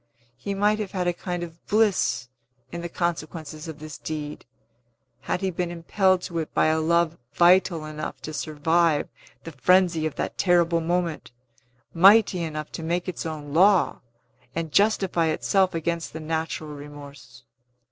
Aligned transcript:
He 0.35 0.55
might 0.55 0.79
have 0.79 0.93
had 0.93 1.05
a 1.05 1.13
kind 1.13 1.43
of 1.43 1.63
bliss 1.67 2.27
in 2.71 2.81
the 2.81 2.89
consequences 2.89 3.67
of 3.67 3.77
this 3.77 3.99
deed, 3.99 4.45
had 5.19 5.41
he 5.41 5.51
been 5.51 5.69
impelled 5.69 6.23
to 6.23 6.39
it 6.39 6.51
by 6.55 6.65
a 6.69 6.79
love 6.81 7.19
vital 7.33 7.85
enough 7.85 8.19
to 8.21 8.33
survive 8.33 9.09
the 9.43 9.51
frenzy 9.51 10.07
of 10.07 10.15
that 10.15 10.39
terrible 10.39 10.81
moment, 10.81 11.29
mighty 11.93 12.41
enough 12.41 12.71
to 12.71 12.81
make 12.81 13.07
its 13.07 13.27
own 13.27 13.53
law, 13.53 14.01
and 14.55 14.71
justify 14.71 15.27
itself 15.27 15.75
against 15.75 16.13
the 16.13 16.19
natural 16.19 16.71
remorse. 16.73 17.43